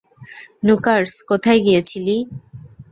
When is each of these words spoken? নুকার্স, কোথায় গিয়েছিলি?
নুকার্স, 0.63 1.11
কোথায় 1.29 1.59
গিয়েছিলি? 1.65 2.15